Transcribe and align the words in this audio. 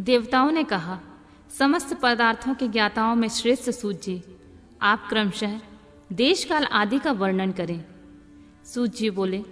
देवताओं 0.00 0.50
ने 0.50 0.64
कहा, 0.64 1.00
समस्त 1.58 2.00
पदार्थों 2.02 2.54
के 2.54 2.68
ज्ञाताओं 2.68 3.14
में 3.14 3.28
श्रेष्ठ 3.28 3.70
सूर्य 3.70 4.22
आप 4.82 5.06
क्रमशः 5.08 5.60
देश 6.12 6.44
काल 6.44 6.64
आदि 6.64 6.98
का 6.98 7.12
वर्णन 7.12 7.52
करें। 7.52 7.84
सूर्य 8.64 9.10
बोले, 9.10 9.44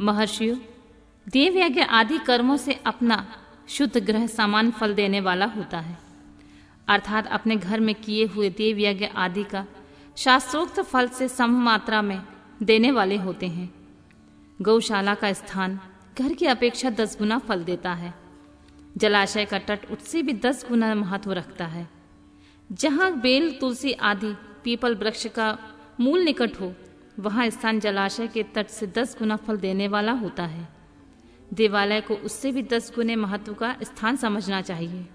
महर्षियों 0.00 0.56
देव 1.28 1.56
यज्ञ 1.56 1.80
आदि 1.80 2.18
कर्मों 2.18 2.56
से 2.56 2.72
अपना 2.72 3.32
शुद्ध 3.68 3.98
ग्रह 3.98 4.26
समान 4.26 4.70
फल 4.70 4.94
देने 4.94 5.20
वाला 5.20 5.46
होता 5.46 5.80
है। 5.80 5.98
अर्थात 6.88 7.26
अपने 7.26 7.56
घर 7.56 7.80
में 7.80 7.94
किए 7.94 8.26
हुए 8.26 8.50
देव 8.50 8.78
यज्ञ 8.78 9.04
आदि 9.04 9.44
का 9.44 9.66
शास्त्रोक्त 10.16 10.80
फल 10.80 11.08
से 11.08 11.28
सम 11.28 11.50
मात्रा 11.50 12.02
में 12.02 12.22
देने 12.62 12.90
वाले 12.90 13.16
होते 13.16 13.46
हैं। 13.46 13.74
गौशाला 14.62 15.14
का 15.14 15.32
स्थान 15.32 15.80
घर 16.18 16.32
की 16.32 16.46
अपेक्षा 16.46 16.90
दस 16.90 17.18
गुना 17.18 17.38
फल 17.38 17.64
देता 17.64 17.92
है। 17.92 18.21
जलाशय 18.96 19.44
का 19.44 19.58
तट 19.58 19.86
उससे 19.90 20.22
भी 20.22 20.32
दस 20.32 20.66
गुना 20.68 20.94
महत्व 20.94 21.32
रखता 21.32 21.66
है। 21.66 21.88
जहाँ 22.72 23.20
बेल, 23.20 23.58
तुलसी 23.60 23.92
आदि 23.92 24.34
पीपल 24.64 24.94
वृक्ष 24.94 25.26
का 25.26 25.58
मूल 26.00 26.20
निकट 26.20 26.60
हो, 26.60 26.74
वहाँ 27.18 27.50
स्थान 27.50 27.80
जलाशय 27.80 28.26
के 28.26 28.42
तट 28.42 28.66
से 28.66 28.86
दस 28.86 29.16
गुना 29.18 29.36
फल 29.36 29.56
देने 29.56 29.88
वाला 29.88 30.12
होता 30.12 30.44
है। 30.44 30.68
देवालय 31.54 32.00
को 32.00 32.14
उससे 32.14 32.52
भी 32.52 32.62
दस 32.62 32.92
गुने 32.94 33.16
महत्व 33.16 33.54
का 33.54 33.76
स्थान 33.82 34.16
समझना 34.16 34.60
चाहिए। 34.60 35.06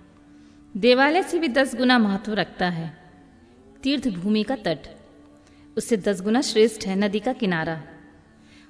देवालय 0.77 1.23
से 1.23 1.40
भी 1.40 1.48
दस 1.48 1.76
गुना 1.76 1.99
महत्व 1.99 2.34
रखता 2.34 2.70
है। 2.70 3.12
तीर्थ 3.84 4.07
भूमि 4.07 4.44
का 4.44 4.55
तट। 4.55 4.80
उससे 5.77 5.98
दस 5.98 6.21
गुना 6.21 6.41
श्रेष्ठ 6.41 6.88
है 6.88 6.96
नदी 6.96 7.20
का 7.20 7.34
किनारा। 7.34 7.84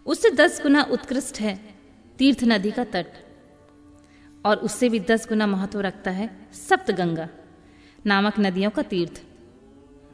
उससे 0.05 0.29
दस 0.29 0.61
गुना 0.63 0.83
उत्कृष्ट 0.83 1.39
है 1.39 1.75
तीर्थ 2.17 2.43
नदी 2.43 2.71
का 2.71 2.83
तट। 2.83 3.26
और 4.45 4.57
उससे 4.57 4.89
भी 4.89 4.99
दस 4.99 5.29
गुना 5.29 5.47
महत्व 5.47 5.81
रखता 5.81 6.11
है 6.11 6.29
सप्त 6.51 6.91
गंगा 6.91 7.29
नामक 8.05 8.33
नदियों 8.39 8.69
का 8.69 8.81
तीर्थ। 8.81 9.23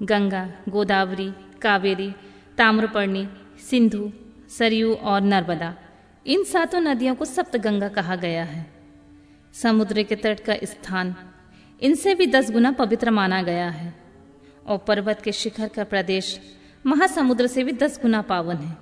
गंगा, 0.04 0.52
गोदावरी, 0.70 1.34
कावेरी, 1.62 2.12
ताम्रपर्णी, 2.58 3.30
सिंधु, 3.70 4.12
सरयू 4.50 4.94
और 4.94 5.22
नर्मदा, 5.22 5.76
इन 6.28 6.44
सातों 6.44 6.82
नदियों 6.82 7.16
को 7.16 7.26
सप्त 7.26 7.58
गंगा 7.58 7.88
कहा 7.88 8.16
गया 8.16 8.44
है। 8.44 8.74
समुद्र 9.54 10.04
के 10.04 10.16
तट 10.16 10.40
का 10.40 10.56
स्थान 10.64 11.16
इनसे 11.82 12.16
भी 12.16 12.28
दस 12.28 12.52
गुना 12.52 12.72
पवित्र 12.72 13.12
माना 13.12 13.42
गया 13.42 13.70
है। 13.70 13.94
और 14.68 14.78
पर्वत 14.78 15.22
के 15.22 15.32
शिखर 15.32 15.68
का 15.68 15.84
प्रदेश 15.84 16.40
महासमुद्र 16.86 17.48
से 17.48 17.64
भी 17.64 17.72
दस 17.72 18.00
गुना 18.02 18.22
पावन 18.22 18.56
है। 18.56 18.78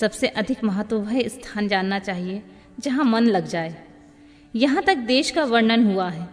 सबसे 0.00 0.28
अधिक 0.28 0.64
महत्व 0.64 0.98
वह 0.98 1.28
स्थान 1.28 1.68
जानना 1.68 1.98
चाहिए 1.98 2.42
जहाँ 2.80 3.04
मन 3.04 3.24
लग 3.24 3.46
जाए। 3.46 3.87
यहाँ 4.56 4.82
तक 4.82 4.96
देश 4.96 5.30
का 5.30 5.44
वर्णन 5.44 5.92
हुआ 5.92 6.10
है। 6.10 6.28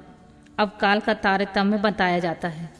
अब 0.59 0.77
काल 0.81 0.99
का 0.99 1.13
तारतम्य 1.13 1.77
बताया 1.77 2.19
जाता 2.19 2.47
है। 2.47 2.73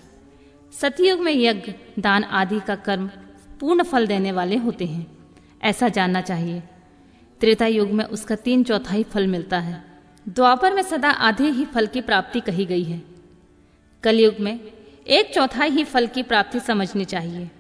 सतयुग 0.82 1.20
में 1.20 1.34
यज्ञ, 1.34 1.74
दान 2.00 2.24
आदि 2.24 2.60
का 2.60 2.76
कर्म 2.76 3.08
पूर्ण 3.60 3.84
फल 3.84 4.08
देने 4.08 4.32
वाले 4.32 4.58
होते 4.58 4.86
हैं। 4.86 5.18
ऐसा 5.64 5.90
जानना 5.90 6.22
चाहिए। 6.22 6.64
त्रेता 7.42 7.66
युग 7.66 7.92
में 7.92 8.06
उसका 8.06 8.36
तीन 8.36 8.64
चौथाई 8.64 9.04
फल 9.04 9.28
मिलता 9.28 9.60
है। 9.60 9.84
द्वापर 10.30 10.74
में 10.74 10.82
सदा 10.82 11.10
आधे 11.10 11.50
ही 11.50 11.66
फल 11.66 11.88
की 11.88 12.02
प्राप्ति 12.02 12.40
कही 12.40 12.66
गई 12.66 12.84
है। 12.84 13.02
कलयुग 14.04 14.36
में 14.40 14.60
एक 15.08 15.34
चौथाई 15.34 15.70
ही 15.70 15.84
फल 15.84 16.08
की 16.08 16.24
प्राप्ति 16.24 16.60
समझनी 16.60 17.06
चाहिए। 17.06 17.52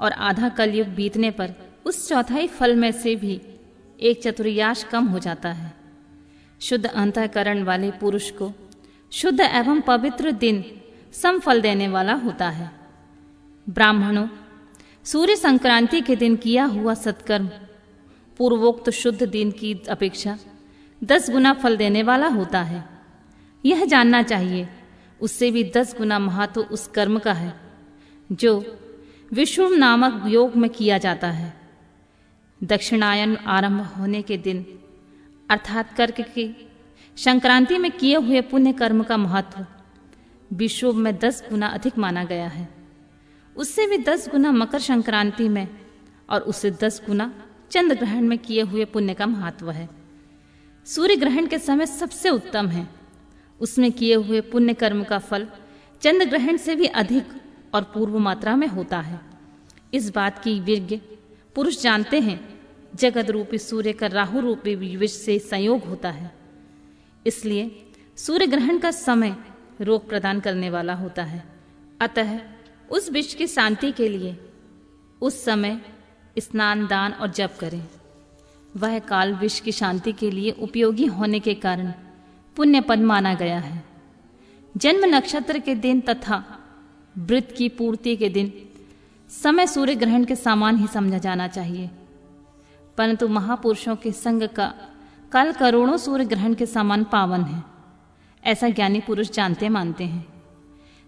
और 0.00 0.12
आधा 0.12 0.48
कलयुग 0.48 0.88
बीतने 0.88 1.30
पर 1.30 1.54
उस 1.84 2.08
चौथाई 2.08 2.46
फल 2.46 2.76
में 2.76 2.92
से 2.92 3.16
भी 3.16 3.40
एक 4.00 4.22
चतुर्याश 4.22 4.84
कम 4.84 5.06
हो 5.06 5.18
जाता 5.18 5.48
है। 5.48 5.77
शुद्ध 6.60 6.86
अंतकरण 6.86 7.62
वाले 7.62 7.90
पुरुष 7.90 8.30
को 8.30 8.52
शुद्ध 9.12 9.40
एवं 9.40 9.80
पवित्र 9.80 10.32
दिन 10.32 10.64
सम 11.12 11.38
फल 11.38 11.60
देने 11.60 11.88
वाला 11.88 12.14
होता 12.14 12.48
है। 12.48 12.70
ब्राह्मणों, 13.68 14.28
सूर्य 15.04 15.36
संक्रांति 15.36 16.00
के 16.00 16.16
दिन 16.16 16.36
किया 16.36 16.64
हुआ 16.64 16.94
सत्कर्म, 16.94 17.48
पूर्वोक्त 18.38 18.90
शुद्ध 18.90 19.22
दिन 19.22 19.50
की 19.50 19.82
अपेक्षा 19.90 20.38
दस 21.04 21.30
गुना 21.30 21.52
फल 21.52 21.76
देने 21.76 22.02
वाला 22.02 22.26
होता 22.26 22.62
है। 22.62 22.84
यह 23.64 23.84
जानना 23.84 24.22
चाहिए, 24.22 24.68
उससे 25.20 25.50
भी 25.50 25.72
दस 25.76 25.94
गुना 25.98 26.18
महत्व 26.18 26.60
उस 26.60 26.86
कर्म 26.86 27.18
का 27.18 27.32
है, 27.32 27.54
जो 28.32 28.80
विश्व 29.32 29.74
नामक 29.74 30.22
योग 30.26 30.56
में 30.56 30.70
किया 30.70 30.98
जाता 30.98 31.30
है। 31.30 31.60
दक्षिणायन 32.64 33.36
आरंभ 33.36 33.80
होने 33.80 34.22
के 34.22 34.36
दिन 34.36 34.77
अर्थात 35.50 35.96
कर्क 35.96 36.20
की। 36.20 36.68
संक्रांति 37.16 37.78
में 37.78 37.90
किए 37.90 38.16
हुए 38.16 38.40
पुण्य 38.40 38.72
कर्म 38.72 39.02
का 39.02 39.16
महत्व 39.16 39.66
विश्व 40.52 40.92
में 40.92 41.18
दस 41.18 41.44
गुना 41.50 41.66
अधिक 41.66 41.98
माना 41.98 42.24
गया 42.24 42.48
है। 42.48 42.68
उससे 43.56 43.86
भी 43.86 43.98
दस 43.98 44.28
गुना 44.28 44.52
मकर 44.52 44.78
संक्रांति 44.78 45.48
में 45.48 45.68
और 46.30 46.40
उससे 46.40 46.70
दस 46.70 47.02
गुना 47.06 47.32
चंद्र 47.70 47.96
ग्रहण 47.96 48.22
में 48.22 48.38
किए 48.38 48.62
हुए 48.62 48.84
पुण्य 48.84 49.14
का 49.14 49.26
महत्व 49.26 49.70
है। 49.70 49.88
सूर्य 50.86 51.16
ग्रहण 51.16 51.46
के 51.46 51.58
समय 51.58 51.86
सबसे 51.86 52.30
उत्तम 52.30 52.68
है। 52.68 52.88
उसमें 53.60 53.92
किए 53.92 54.14
हुए 54.14 54.40
पुण्य 54.40 54.74
कर्म 54.74 55.04
का 55.04 55.18
फल 55.18 55.48
चंद्र 56.02 56.24
ग्रहण 56.24 56.56
से 56.56 56.74
भी 56.74 56.86
अधिक 56.86 57.28
और 57.74 57.82
पूर्व 57.82 58.18
मात्रा 58.18 58.56
में 58.56 58.66
होता 58.66 59.00
है। 59.00 59.20
इस 59.94 60.14
बात 60.14 60.38
की 60.38 60.60
विज्ञ 60.60 61.00
पुरुष 61.54 61.82
जानते 61.82 62.20
हैं 62.20 62.57
जगत 62.94 63.30
रूपी 63.30 63.58
सूर्य 63.58 63.92
का 63.92 64.06
राहु 64.06 64.40
रूपी 64.40 64.96
विष 64.96 65.12
से 65.12 65.38
संयोग 65.38 65.84
होता 65.84 66.10
है। 66.10 66.30
इसलिए 67.26 67.86
सूर्य 68.16 68.46
ग्रहण 68.46 68.78
का 68.78 68.90
समय 68.90 69.36
रोग 69.80 70.08
प्रदान 70.08 70.40
करने 70.40 70.70
वाला 70.70 70.94
होता 70.94 71.22
है। 71.22 71.44
अतः 72.00 72.38
उस 72.90 73.10
विष 73.10 73.34
की 73.34 73.46
शांति 73.46 73.92
के 73.92 74.08
लिए 74.08 74.36
उस 75.20 75.44
समय 75.44 75.80
स्नान, 76.38 76.86
दान 76.86 77.12
और 77.12 77.30
जप 77.30 77.56
करें। 77.60 77.86
वह 78.76 78.98
काल 78.98 79.34
विष 79.34 79.60
की 79.60 79.72
शांति 79.72 80.12
के 80.12 80.30
लिए 80.30 80.50
उपयोगी 80.50 81.06
होने 81.06 81.40
के 81.40 81.54
कारण 81.54 81.92
पुण्य 82.56 82.80
पद 82.80 82.98
माना 82.98 83.34
गया 83.34 83.58
है। 83.58 83.84
जन्म 84.76 85.04
नक्षत्र 85.04 85.58
के 85.58 85.74
दिन 85.74 86.00
तथा 86.00 86.58
वृत्त 87.18 87.54
की 87.56 87.68
पूर्ति 87.68 88.16
के 88.16 88.28
दिन 88.28 88.52
समय 89.30 89.66
सूर्य 89.66 89.94
ग्रहण 89.94 90.24
के 90.24 90.36
समान 90.36 90.76
ही 90.76 90.86
समझा 90.86 91.18
जाना 91.18 91.48
चाहिए। 91.48 91.90
परंतु 92.98 93.28
महापुरुषों 93.28 93.96
के 93.96 94.12
संग 94.12 94.42
का 94.48 94.74
काल 95.32 95.52
करोड़ों 95.52 95.96
सूर्य 95.96 96.24
ग्रहण 96.24 96.54
के 96.54 96.66
समान 96.66 97.04
पावन 97.04 97.42
है। 97.42 97.62
ऐसा 98.44 98.68
ज्ञानी 98.68 99.00
पुरुष 99.00 99.30
जानते 99.30 99.68
मानते 99.68 100.04
हैं। 100.04 100.26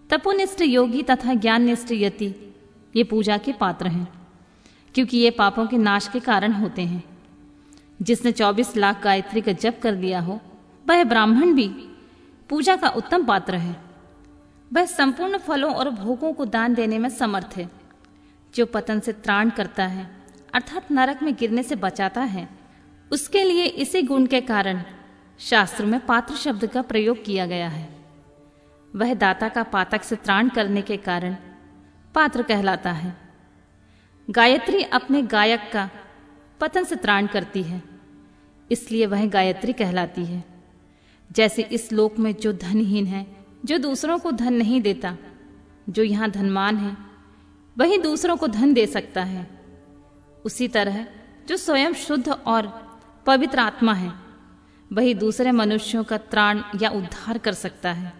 तपोनिष्ठ 0.09 0.61
योगी 0.61 1.03
तथा 1.03 1.33
ज्ञाननिष्ठ 1.33 1.91
यति 1.91 2.55
ये 2.95 3.03
पूजा 3.03 3.37
के 3.37 3.53
पात्र 3.53 3.87
हैं, 3.87 4.07
क्योंकि 4.95 5.17
ये 5.17 5.31
पापों 5.31 5.67
के 5.67 5.77
नाश 5.77 6.07
के 6.07 6.19
कारण 6.19 6.51
होते 6.51 6.81
हैं। 6.81 7.03
जिसने 8.01 8.31
24 8.31 8.77
लाख 8.77 9.03
गायत्री 9.03 9.41
का 9.41 9.51
जप 9.51 9.79
कर 9.83 9.95
लिया 9.95 10.19
हो, 10.19 10.39
वह 10.89 11.03
ब्राह्मण 11.03 11.53
भी 11.53 11.67
पूजा 12.49 12.75
का 12.75 12.89
उत्तम 12.89 13.25
पात्र 13.25 13.55
है। 13.55 13.75
वह 14.73 14.85
संपूर्ण 14.85 15.37
फलों 15.37 15.73
और 15.73 15.89
भोगों 15.89 16.33
को 16.33 16.45
दान 16.45 16.73
देने 16.73 16.99
में 16.99 17.09
समर्थ 17.09 17.57
है, 17.57 17.69
जो 18.55 18.65
पतन 18.65 18.99
से 18.99 19.13
त्राण 19.13 19.49
करता 19.49 19.85
है। 19.85 20.20
अर्थात 20.53 20.91
नरक 20.91 21.21
में 21.23 21.33
गिरने 21.35 21.63
से 21.63 21.75
बचाता 21.77 22.21
है। 22.21 22.47
उसके 23.11 23.43
लिए 23.43 23.65
इसी 23.65 24.01
गुण 24.01 24.25
के 24.25 24.41
कारण 24.41 24.81
शास्त्र 25.39 25.85
में 25.85 25.99
पात्र 26.05 26.35
शब्द 26.35 26.65
का 26.65 26.81
प्रयोग 26.81 27.23
किया 27.25 27.45
गया 27.45 27.67
है। 27.69 27.87
वह 28.93 29.13
दाता 29.13 29.49
का 29.49 29.63
पातक 29.63 30.03
से 30.03 30.15
त्राण 30.15 30.49
करने 30.49 30.81
के 30.81 30.97
कारण 30.97 31.35
पात्र 32.15 32.43
कहलाता 32.43 32.91
है। 32.91 33.15
गायत्री 34.27 34.83
अपने 34.83 35.21
गायक 35.21 35.69
का 35.73 35.89
पतन 36.59 36.83
से 36.83 36.95
त्राण 36.95 37.27
करती 37.27 37.63
है, 37.63 37.81
इसलिए 38.69 39.05
वह 39.05 39.25
गायत्री 39.25 39.73
कहलाती 39.73 40.25
है। 40.25 40.43
जैसे 41.29 41.61
इस 41.61 41.91
लोक 41.91 42.19
में 42.19 42.33
जो 42.33 42.53
धनहीन 42.53 43.05
है, 43.05 43.25
जो 43.65 43.77
दूसरों 43.77 44.17
को 44.19 44.31
धन 44.31 44.53
नहीं 44.53 44.81
देता, 44.81 45.15
जो 45.89 46.03
यहाँ 46.03 46.29
धनमान 46.29 46.77
है, 46.77 46.95
वही 47.77 47.97
दूसरों 47.97 48.35
को 48.37 48.47
धन 48.47 48.73
दे 48.73 48.85
सकता 48.87 49.23
है। 49.23 49.47
उसी 50.45 50.67
तरह, 50.67 51.05
जो 51.47 51.57
स्वयं 51.57 51.93
शुद्ध 51.93 52.29
और 52.29 52.67
पवित्र 53.25 53.59
आत्मा 53.59 53.93
है, 53.93 54.13
वही 54.93 55.13
दूसरे 55.13 55.51
मनुष्यों 55.51 56.03
का 56.03 56.17
त्राण 56.17 56.61
या 56.81 56.89
उद्धार 56.89 57.37
कर 57.37 57.53
सकता 57.53 57.91
है, 57.91 58.13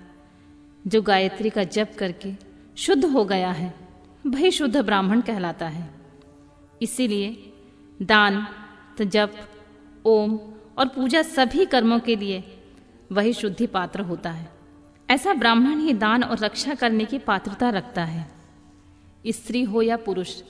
जो 0.87 1.01
गायत्री 1.01 1.49
का 1.49 1.63
जप 1.63 1.91
करके 1.97 2.33
शुद्ध 2.77 3.05
हो 3.05 3.25
गया 3.25 3.51
है, 3.51 3.73
वही 4.27 4.51
शुद्ध 4.51 4.77
ब्राह्मण 4.77 5.21
कहलाता 5.21 5.67
है। 5.67 5.89
इसीलिए 6.81 7.53
दान, 8.01 8.47
जप, 9.01 9.33
ओम 10.05 10.39
और 10.77 10.87
पूजा 10.87 11.21
सभी 11.21 11.65
कर्मों 11.65 11.99
के 11.99 12.15
लिए 12.15 12.43
वही 13.11 13.33
शुद्धि 13.33 13.67
पात्र 13.67 14.01
होता 14.01 14.31
है। 14.31 14.49
ऐसा 15.09 15.33
ब्राह्मण 15.33 15.79
ही 15.79 15.93
दान 15.93 16.23
और 16.23 16.37
रक्षा 16.37 16.73
करने 16.73 17.05
की 17.05 17.17
पात्रता 17.17 17.69
रखता 17.69 18.03
है। 18.03 18.31
स्त्री 19.27 19.63
हो 19.63 19.81
या 19.81 19.97
पुरुष, 19.97 20.41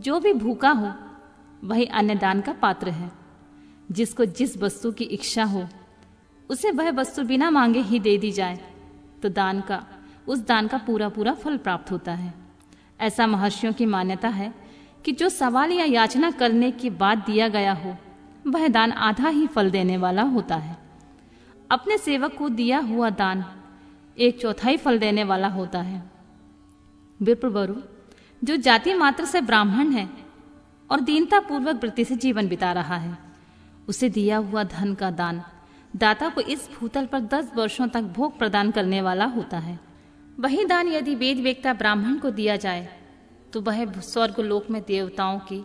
जो 0.00 0.20
भी 0.20 0.32
भूखा 0.32 0.70
हो 0.70 1.05
वही 1.64 1.84
अन्य 1.84 2.14
दान 2.14 2.40
का 2.40 2.52
पात्र 2.52 2.90
है। 2.90 3.10
जिसको 3.90 4.24
जिस 4.24 4.56
वस्तु 4.58 4.92
की 4.92 5.04
इच्छा 5.04 5.44
हो, 5.44 5.66
उसे 6.50 6.70
वह 6.70 6.90
वस्तु 6.90 7.22
बिना 7.22 7.50
मांगे 7.50 7.80
ही 7.80 7.98
दे 7.98 8.16
दी 8.18 8.30
जाए 8.32 8.58
तो 9.22 9.28
दान 9.28 9.60
का, 9.60 9.84
उस 10.28 10.38
दान 10.38 10.68
का 10.68 10.78
पूरा 10.78 11.08
पूरा 11.08 11.34
फल 11.34 11.56
प्राप्त 11.56 11.90
होता 11.90 12.12
है। 12.12 12.34
ऐसा 13.00 13.26
महर्षियों 13.26 13.72
की 13.72 13.86
मान्यता 13.86 14.28
है 14.28 14.52
कि 15.04 15.12
जो 15.12 15.28
सवाल 15.28 15.72
या 15.72 15.84
याचना 15.84 16.30
करने 16.30 16.70
के 16.70 16.90
बाद 16.90 17.18
दिया 17.18 17.48
गया 17.48 17.72
हो, 17.72 17.96
वह 18.46 18.68
दान 18.68 18.92
आधा 18.92 19.28
ही 19.28 19.46
फल 19.46 19.70
देने 19.70 19.96
वाला 19.96 20.22
होता 20.22 20.56
है। 20.56 20.76
अपने 21.70 21.98
सेवक 21.98 22.34
को 22.34 22.48
दिया 22.48 22.78
हुआ 22.78 23.10
दान 23.10 23.44
एक 24.18 24.40
चौथाई 24.40 24.76
फल 24.76 24.98
देने 24.98 25.24
वाला 25.24 25.48
होता 25.48 25.80
है। 25.80 26.02
विप्रवरु 27.22 27.74
जो 28.44 28.56
जाति 28.56 28.94
मात्र 28.94 29.24
से 29.24 29.40
ब्राह्मण 29.40 29.90
है 29.90 30.08
और 30.90 31.00
दीनता 31.00 31.40
पूर्वक 31.40 31.82
वृत्ति 31.82 32.04
से 32.04 32.16
जीवन 32.16 32.48
बिता 32.48 32.72
रहा 32.72 32.96
है। 32.96 33.16
उसे 33.88 34.08
दिया 34.08 34.36
हुआ 34.38 34.62
धन 34.64 34.94
का 34.94 35.10
दान 35.12 35.42
दाता 35.94 36.28
को 36.28 36.40
इस 36.40 36.68
भूतल 36.70 37.06
पर 37.06 37.20
दस 37.24 37.50
वर्षों 37.56 37.88
तक 37.88 38.02
भोग 38.14 38.38
प्रदान 38.38 38.70
करने 38.70 39.00
वाला 39.00 39.24
होता 39.26 39.58
है। 39.58 39.78
वही 40.38 40.64
दान 40.64 40.88
यदि 40.88 41.14
वेद 41.14 41.38
वेकता 41.38 41.72
ब्राह्मण 41.74 42.18
को 42.18 42.30
दिया 42.30 42.56
जाए 42.56 42.88
तो 43.52 43.60
वह 43.60 43.84
स्वर्ग 44.00 44.40
लोक 44.40 44.70
में 44.70 44.82
देवताओं 44.82 45.38
की 45.38 45.64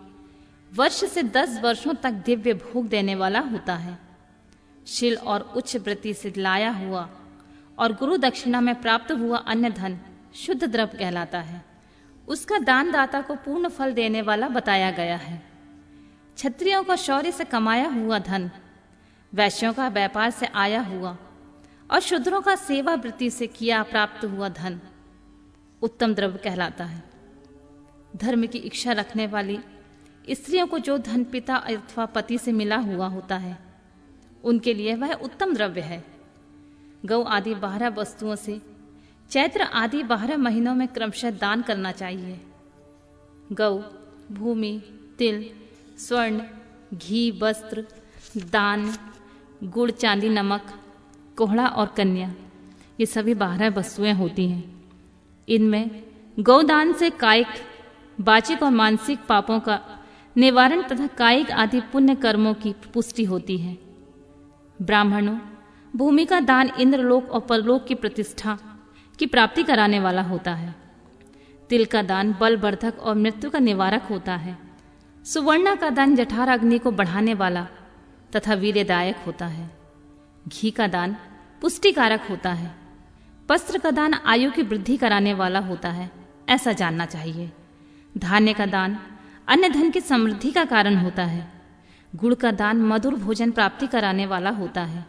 वर्ष 0.72 1.04
से 1.06 1.24
दस 1.24 1.60
वर्षों 1.64 1.94
तक 1.94 2.12
दिव्य 2.26 2.54
भोग 2.54 2.88
देने 2.88 3.16
वाला 3.16 3.40
होता 3.42 3.76
है। 3.76 3.98
शिल 4.88 5.16
और 5.18 5.42
उच्च 5.56 5.76
वृत्ति 5.78 6.14
से 6.14 6.34
लाया 6.38 6.72
हुआ 6.72 7.08
और 7.78 7.94
गुरु 7.94 8.18
दक्षिणा 8.18 8.62
में 8.62 8.74
प्राप्त 8.82 9.12
हुआ 9.12 9.38
अन्य 9.38 9.70
धन 9.72 10.00
शुद्ध 10.36 10.64
द्रव 10.64 10.90
कहलाता 11.00 11.40
है। 11.40 11.64
उसका 12.32 12.58
दान 12.60 12.92
दाता 12.92 13.22
को 13.22 13.36
पूर्ण 13.36 13.70
फल 13.70 13.94
देने 13.94 14.22
वाला 14.22 14.48
बताया 14.50 14.92
गया 14.92 15.16
है। 15.18 15.42
क्षत्रियों 16.38 16.84
का 16.84 16.96
शौर्य 16.96 17.32
से 17.32 17.44
कमाया 17.46 17.90
हुआ 17.90 18.20
धन, 18.20 18.50
वैश्यों 19.34 19.74
का 19.74 19.88
व्यापार 19.90 20.30
से 20.32 20.46
आया 20.56 20.82
हुआ 20.82 21.16
और 21.90 22.00
शूद्रों 22.00 22.42
का 22.42 22.56
सेवा 22.56 22.94
वृत्ति 22.96 23.30
से 23.30 23.48
किया 23.48 23.82
प्राप्त 23.84 24.26
हुआ 24.26 24.50
धन, 24.50 24.80
उत्तम 25.82 26.14
द्रव्य 26.14 26.40
कहलाता 26.44 26.84
है। 26.84 27.04
धर्म 28.16 28.48
की 28.48 28.58
इच्छा 28.60 28.92
रखने 28.92 29.28
वाली 29.28 29.60
स्त्रियों 30.32 30.68
को 30.68 30.80
जो 30.80 30.98
धन 30.98 31.24
पिता 31.24 31.56
अथवा 31.56 32.06
पति 32.06 32.38
से 32.38 32.52
मिला 32.52 32.78
हुआ 32.78 33.08
होता 33.08 33.38
है, 33.38 33.58
उनके 34.44 34.74
लिए 34.74 34.96
वह 34.96 35.14
उत्तम 35.14 35.54
द्रव्य 35.54 35.82
है। 35.82 36.04
गौ 37.06 37.22
आदि 37.24 37.56
बारह 37.56 37.90
वस्तुओं 37.92 38.36
से 38.36 38.60
चैत्र 39.32 39.62
आदि 39.62 40.04
बारह 40.04 40.38
महीनों 40.38 40.76
में 40.76 40.88
क्रमशः 40.88 41.32
दान 41.32 41.62
करना 41.62 41.92
चाहिए। 41.92 42.42
गौ, 43.52 43.80
भूमि, 44.32 44.82
तिल, 45.18 45.50
स्वर्ण, 45.98 46.42
घी, 46.94 47.32
वस्त्र, 47.32 47.86
दान, 48.38 48.96
गुड़, 49.64 49.92
चांदी, 49.92 50.30
नमक, 50.30 50.62
कोहड़ा 51.38 51.68
और 51.68 51.88
कन्या, 51.88 52.34
ये 53.00 53.06
सभी 53.06 53.34
बारह 53.34 53.70
वस्तुएँ 53.70 54.14
होती 54.14 54.50
हैं। 54.50 54.90
इनमें 55.50 56.04
गौदान 56.40 56.94
से 56.94 57.10
कायिक, 57.10 57.48
वाचिक 58.22 58.64
और 58.64 58.72
मानसिक 58.72 59.20
पापों 59.30 59.60
का 59.60 59.80
निवारण 60.38 60.82
तथा 60.82 61.08
कायिक 61.08 61.52
आदि 61.52 61.82
पुण्य 61.82 62.16
कर्मों 62.16 62.54
की 62.54 62.76
पुष्टि 62.94 63.24
होती 63.24 63.58
है। 63.58 63.78
ब्राह्मणों, 64.82 65.38
भूमि 65.96 66.26
का 66.26 66.40
दान 66.40 66.72
इंद्रलोक 66.80 67.32
और 67.32 67.40
परलोक 67.40 67.86
की 67.86 67.96
प्रतिष्ठा 67.96 68.71
की 69.22 69.26
प्राप्ति 69.26 69.64
कराने 69.64 70.00
वाला 70.00 70.22
होता 70.22 70.54
है। 70.54 70.76
तिल 71.70 71.86
का 71.86 72.02
दान 72.02 72.36
बलवर्धक 72.40 73.00
और 73.00 73.16
मृत्यु 73.16 73.50
का 73.50 73.60
निवारक 73.60 74.02
होता 74.02 74.36
है। 74.36 74.58
सुवर्णा 75.26 75.76
का 75.76 75.90
दान 75.90 76.16
जठार 76.16 76.48
अग्नि 76.48 76.80
को 76.80 76.92
बढ़ाने 76.92 77.34
वाला 77.34 77.68
तथा 78.36 78.54
वीरदायक 78.54 79.16
होता 79.18 79.46
है। 79.46 79.78
घी 80.48 80.72
का 80.72 80.88
दान 80.88 81.16
पुष्टिकारक 81.62 82.22
होता 82.30 82.54
है। 82.54 82.76
वस्त्र 83.52 83.78
का 83.78 83.92
दान 83.92 84.14
आयु 84.14 84.52
की 84.52 84.62
वृद्धि 84.62 84.98
कराने 84.98 85.34
वाला 85.34 85.60
होता 85.60 85.90
है, 85.90 86.12
ऐसा 86.50 86.72
जानना 86.72 87.06
चाहिए। 87.06 87.52
धान्य 88.18 88.54
का 88.54 88.66
दान 88.66 89.00
अन्य 89.48 89.70
धन 89.70 89.92
की 89.92 90.02
समृद्धि 90.02 90.52
का 90.52 90.66
कारण 90.66 90.96
होता 90.96 91.24
है। 91.24 91.52
गुड़ 92.16 92.34
का 92.34 92.52
दान 92.52 92.82
मधुर 92.82 93.16
भोजन 93.16 93.52
प्राप्ति 93.52 93.88
कराने 93.88 94.26
वाला 94.26 94.50
होता 94.50 94.84
है। 94.84 95.06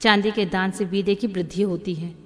चांदी 0.00 0.30
के 0.30 0.46
दान 0.46 0.70
से 0.70 0.84
बीदे 0.84 1.14
की 1.14 1.26
वृद्धि 1.26 1.62
होती 1.62 1.94
है। 1.94 2.21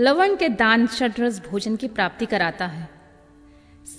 लवण 0.00 0.36
के 0.36 0.48
दान 0.48 0.86
षड्रस 0.86 1.42
भोजन 1.50 1.76
की 1.76 1.88
प्राप्ति 1.88 2.26
कराता 2.26 2.66
है। 2.66 2.90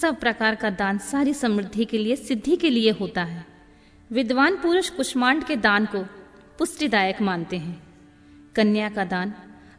सब 0.02 0.20
प्रकार 0.20 0.56
का 0.56 0.70
दान 0.70 0.98
सारी 0.98 1.34
समृद्धि 1.34 1.86
के 1.86 1.98
लिए, 1.98 2.16
सिद्धि 2.16 2.56
के 2.56 2.70
लिए 2.70 2.92
होता 2.92 3.24
है। 3.24 3.46
विद्वान 4.12 4.56
पुरुष 4.56 4.90
कुष्मांड 4.90 5.44
के 5.44 5.56
दान 5.56 5.86
को 5.86 6.04
पुष्टिदायक 6.58 7.22
मानते 7.22 7.58
हैं। 7.58 7.84
कन्या 8.56 8.90
का 8.90 9.06
दान 9.06 9.34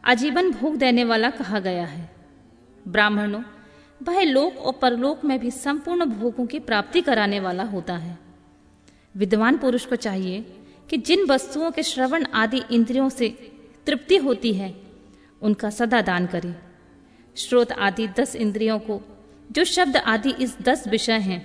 आजीवन 0.05 0.51
भोग 0.51 0.75
देने 0.75 1.03
वाला 1.03 1.29
कहा 1.29 1.59
गया 1.59 1.85
है। 1.85 2.15
ब्राह्मणों 2.87 3.43
वह 4.03 4.23
लोक 4.23 4.57
और 4.57 4.73
परलोक 4.73 5.25
में 5.25 5.39
भी 5.39 5.51
संपूर्ण 5.51 6.05
भोगों 6.05 6.45
की 6.45 6.59
प्राप्ति 6.59 7.01
कराने 7.01 7.39
वाला 7.39 7.63
होता 7.63 7.97
है। 7.97 8.17
विद्वान 9.17 9.57
पुरुष 9.57 9.85
को 9.85 9.95
चाहिए 9.95 10.55
कि 10.89 10.97
जिन 10.97 11.25
वस्तुओं 11.25 11.71
के 11.71 11.83
श्रवण 11.83 12.25
आदि 12.33 12.61
इंद्रियों 12.71 13.09
से 13.09 13.29
तृप्ति 13.85 14.17
होती 14.17 14.53
है 14.53 14.88
उनका 15.41 15.69
सदा 15.69 16.01
दान 16.01 16.25
करे। 16.25 16.53
श्रोत 17.35 17.71
आदि 17.71 18.07
दस 18.09 18.35
इंद्रियों 18.35 18.79
को, 18.79 18.99
जो 19.49 19.63
शब्द 19.65 19.97
आदि 19.97 20.29
इस 20.39 20.57
दस 20.61 20.87
विषय 20.87 21.19
हैं, 21.19 21.41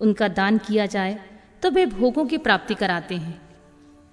उनका 0.00 0.28
दान 0.30 0.58
किया 0.58 0.86
जाए 0.86 1.18
तो 1.62 1.70
वे 1.70 1.84
भोगों 1.88 2.24
की 2.26 2.38
प्राप्ति 2.38 2.74
कराते 2.74 3.16
हैं, 3.16 3.40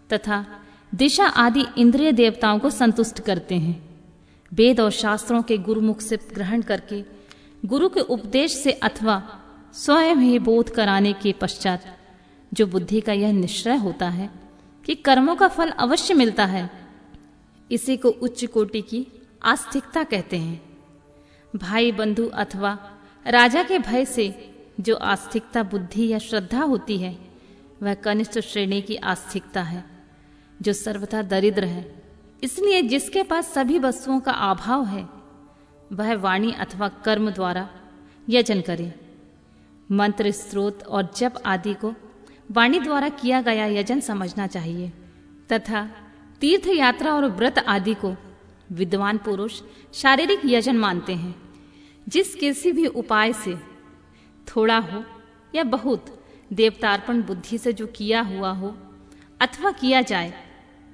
तथा 0.09 0.45
दिशा 0.93 1.25
आदि 1.25 1.65
इंद्रिय 1.77 2.11
देवताओं 2.11 2.59
को 2.59 2.69
संतुष्ट 2.69 3.19
करते 3.19 3.55
हैं। 3.55 3.79
वेद 4.51 4.79
और 4.79 4.91
शास्त्रों 4.91 5.41
के 5.41 5.57
गुरुमुख 5.59 6.01
से 6.01 6.17
ग्रहण 6.33 6.61
करके, 6.61 7.03
गुरु 7.65 7.89
के 7.89 7.99
उपदेश 7.99 8.53
से 8.53 8.71
अथवा 8.71 9.21
स्वयं 9.75 10.15
ही 10.15 10.39
बोध 10.39 10.69
कराने 10.69 11.13
के 11.13 11.31
पश्चात, 11.33 11.83
जो 12.51 12.65
बुद्धि 12.67 13.01
का 13.01 13.13
यह 13.13 13.31
निश्चय 13.33 13.75
होता 13.77 14.09
है 14.09 14.29
कि 14.85 14.95
कर्मों 14.95 15.35
का 15.35 15.47
फल 15.47 15.69
अवश्य 15.79 16.13
मिलता 16.13 16.45
है 16.45 16.69
इसी 17.71 17.97
को 17.97 18.09
उच्च 18.09 18.45
कोटि 18.45 18.81
की 18.81 19.07
आस्थिकता 19.43 20.03
कहते 20.03 20.37
हैं। 20.37 20.61
भाई 21.55 21.91
बंधु 21.91 22.27
अथवा 22.27 22.77
राजा 23.27 23.63
के 23.63 23.79
भय 23.79 24.05
से 24.05 24.55
जो 24.79 24.95
आस्थिकता 24.95 25.63
बुद्धि 25.63 26.07
या 26.07 26.19
श्रद्धा 26.19 26.63
होती 26.63 26.97
है, 26.97 27.17
वह 27.83 27.93
कनिष्ठ 27.93 28.39
श्रेणी 28.39 28.81
की 28.81 28.95
आस्थिकता 28.95 29.61
है, 29.61 29.83
जो 30.61 30.73
सर्वथा 30.73 31.21
दरिद्र 31.21 31.65
है। 31.65 32.01
इसलिए 32.43 32.81
जिसके 32.81 33.23
पास 33.23 33.53
सभी 33.53 33.79
वस्तुओं 33.79 34.19
का 34.19 34.31
अभाव 34.31 34.85
है, 34.85 35.07
वह 35.93 36.15
वाणी 36.15 36.51
अथवा 36.51 36.87
कर्म 36.87 37.29
द्वारा 37.31 37.69
यजन 38.29 38.61
करे। 38.61 38.93
मंत्र, 39.91 40.31
स्रोत 40.31 40.83
और 40.83 41.11
जप 41.15 41.33
आदि 41.45 41.73
को 41.73 41.93
वाणी 42.51 42.79
द्वारा 42.79 43.09
किया 43.09 43.41
गया 43.41 43.65
यजन 43.65 43.99
समझना 43.99 44.47
चाहिए, 44.47 44.93
तथा 45.51 46.00
तीर्थ 46.41 46.67
यात्रा 46.67 47.13
और 47.13 47.25
व्रत 47.25 47.59
आदि 47.59 47.93
को 47.93 48.15
विद्वान 48.71 49.17
पुरुष 49.17 49.61
शारीरिक 49.93 50.39
यजन 50.45 50.77
मानते 50.77 51.13
हैं 51.13 51.35
जिस 52.07 52.35
किसी 52.35 52.71
भी 52.71 52.85
उपाय 52.85 53.33
से 53.33 53.55
थोड़ा 54.47 54.77
हो 54.77 55.03
या 55.55 55.63
बहुत 55.63 56.23
देवतार्पण 56.53 57.21
बुद्धि 57.21 57.57
से 57.57 57.73
जो 57.73 57.87
किया 57.87 58.21
हुआ 58.21 58.51
हो 58.51 58.75
अथवा 59.41 59.71
किया 59.71 60.01
जाए, 60.01 60.33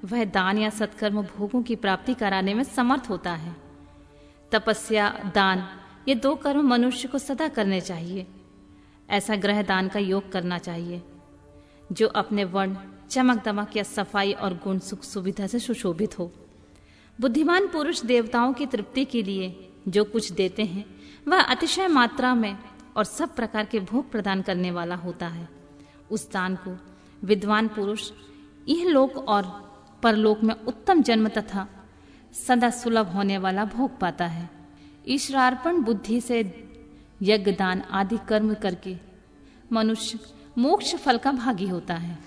वह 0.04 0.24
दान 0.24 0.58
या 0.58 0.70
सत्कर्म 0.70 1.22
भोगों 1.22 1.62
की 1.62 1.76
प्राप्ति 1.76 2.14
कराने 2.14 2.54
में 2.54 2.62
समर्थ 2.64 3.08
होता 3.10 3.32
है। 3.32 3.56
तपस्या, 4.52 5.08
दान, 5.34 5.68
ये 6.08 6.14
दो 6.14 6.34
कर्म 6.34 6.68
मनुष्य 6.68 7.08
को 7.08 7.18
सदा 7.18 7.48
करने 7.48 7.80
चाहिए। 7.80 8.26
ऐसा 9.10 9.36
ग्रह 9.36 9.62
दान 9.62 9.88
का 9.88 10.00
योग 10.00 10.32
करना 10.32 10.58
चाहिए, 10.58 11.02
जो 11.92 12.06
अपने 12.06 12.44
वर्ण 12.44 12.76
चमक 13.10 13.44
दमक 13.44 13.76
या 13.76 13.82
सफ़ाई 13.82 14.32
और 14.32 14.54
गुण 14.54 14.78
सुख 14.78 15.02
सुविधा 15.02 15.46
से 15.46 15.58
सुशोभित 15.58 16.18
हो। 16.18 16.32
बुद्धिमान 17.20 17.66
पुरुष 17.66 18.02
देवताओं 18.02 18.52
की 18.52 18.66
तृप्ति 18.66 19.04
के 19.04 19.22
लिए 19.22 19.70
जो 19.88 20.04
कुछ 20.04 20.32
देते 20.32 20.64
हैं, 20.64 20.84
वह 21.28 21.40
अतिशय 21.40 21.88
मात्रा 21.88 22.34
में 22.34 22.58
और 22.96 23.04
सब 23.04 23.34
प्रकार 23.34 23.64
के 23.64 23.80
भोग 23.80 24.10
प्रदान 24.10 24.42
करने 24.42 24.70
वाला 24.70 24.94
होता 24.94 25.28
है। 25.28 25.48
उस 26.10 26.32
दान 26.32 26.56
को 26.56 26.78
विद्वान 27.24 27.68
पुरुष, 27.68 28.10
यह 28.68 28.88
लोक 28.88 29.16
और 29.16 29.42
परलोक 30.02 30.42
में 30.42 30.54
उत्तम 30.54 31.02
जन्म 31.02 31.28
तथा 31.28 31.66
सदा 32.46 32.70
सुलभ 32.70 33.06
होने 33.06 33.38
वाला 33.38 33.64
भोग 33.64 33.98
पाता 33.98 34.26
है। 34.26 34.50
ईश्वरार्पण 35.08 35.82
बुद्धि 35.82 36.20
से 36.20 36.40
यज्ञ 37.22 37.52
दान 37.52 37.80
आदि 37.80 38.18
कर्म 38.28 38.54
करके 38.54 38.96
मनुष्य 39.72 40.18
मोक्ष 40.58 40.94
फल 40.94 41.18
का 41.18 41.32
भागी 41.32 41.68
होता 41.68 41.94
है। 41.94 42.18